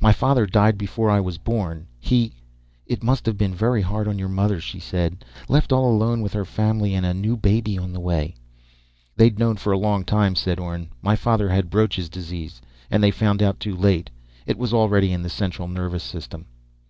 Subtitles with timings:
[0.00, 1.88] "My father died before I was born.
[2.00, 2.32] He"
[2.86, 5.26] "It must've been very hard on your mother," she said.
[5.46, 6.94] "Left all alone with her family...
[6.94, 8.34] and a new baby on the way."
[9.18, 10.88] "They'd known for a long time," said Orne.
[11.02, 14.08] "My father had Broach's disease, and they found out too late.
[14.46, 16.46] It was already in the central nervous system."